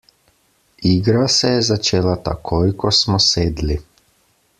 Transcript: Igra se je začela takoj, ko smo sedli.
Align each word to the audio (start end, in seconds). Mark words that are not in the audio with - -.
Igra 0.91 1.27
se 1.33 1.51
je 1.51 1.59
začela 1.67 2.15
takoj, 2.29 2.65
ko 2.85 2.93
smo 3.01 3.19
sedli. 3.27 3.79